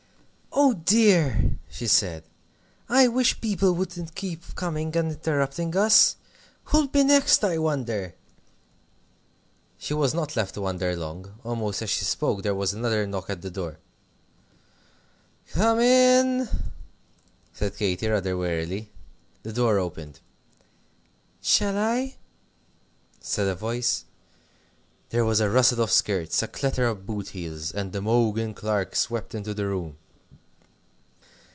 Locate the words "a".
23.47-23.55, 25.39-25.49, 26.43-26.47